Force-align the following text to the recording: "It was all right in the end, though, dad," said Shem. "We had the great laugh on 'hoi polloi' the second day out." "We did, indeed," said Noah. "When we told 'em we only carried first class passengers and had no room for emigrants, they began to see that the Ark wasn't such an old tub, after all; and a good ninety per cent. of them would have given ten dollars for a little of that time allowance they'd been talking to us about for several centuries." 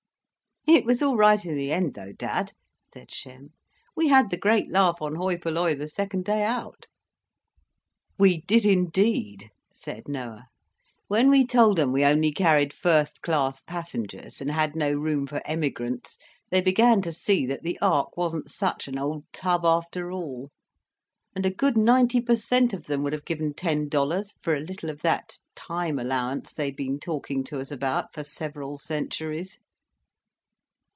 "It 0.67 0.85
was 0.85 1.01
all 1.01 1.17
right 1.17 1.43
in 1.43 1.55
the 1.55 1.71
end, 1.71 1.95
though, 1.95 2.11
dad," 2.13 2.53
said 2.93 3.11
Shem. 3.11 3.49
"We 3.95 4.09
had 4.09 4.29
the 4.29 4.37
great 4.37 4.69
laugh 4.69 5.01
on 5.01 5.15
'hoi 5.15 5.39
polloi' 5.39 5.73
the 5.73 5.87
second 5.87 6.23
day 6.23 6.43
out." 6.43 6.85
"We 8.19 8.41
did, 8.41 8.63
indeed," 8.63 9.49
said 9.73 10.07
Noah. 10.07 10.45
"When 11.07 11.31
we 11.31 11.47
told 11.47 11.79
'em 11.79 11.91
we 11.91 12.05
only 12.05 12.31
carried 12.31 12.73
first 12.73 13.23
class 13.23 13.59
passengers 13.61 14.39
and 14.39 14.51
had 14.51 14.75
no 14.75 14.91
room 14.93 15.25
for 15.25 15.41
emigrants, 15.47 16.15
they 16.51 16.61
began 16.61 17.01
to 17.01 17.11
see 17.11 17.47
that 17.47 17.63
the 17.63 17.79
Ark 17.81 18.15
wasn't 18.15 18.51
such 18.51 18.87
an 18.87 18.99
old 18.99 19.23
tub, 19.33 19.65
after 19.65 20.11
all; 20.11 20.51
and 21.35 21.43
a 21.43 21.49
good 21.49 21.75
ninety 21.75 22.21
per 22.21 22.35
cent. 22.35 22.71
of 22.71 22.85
them 22.85 23.01
would 23.01 23.13
have 23.13 23.25
given 23.25 23.55
ten 23.55 23.89
dollars 23.89 24.35
for 24.43 24.53
a 24.53 24.59
little 24.59 24.91
of 24.91 25.01
that 25.01 25.39
time 25.55 25.97
allowance 25.97 26.53
they'd 26.53 26.77
been 26.77 26.99
talking 26.99 27.43
to 27.45 27.59
us 27.59 27.71
about 27.71 28.13
for 28.13 28.23
several 28.23 28.77
centuries." 28.77 29.57